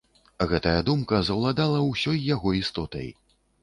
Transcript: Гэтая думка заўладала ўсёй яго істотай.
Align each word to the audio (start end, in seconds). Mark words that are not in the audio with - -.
Гэтая 0.53 0.73
думка 0.87 1.21
заўладала 1.29 1.79
ўсёй 1.91 2.19
яго 2.35 2.59
істотай. 2.65 3.07